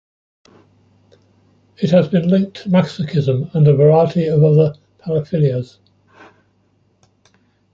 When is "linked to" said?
2.27-2.69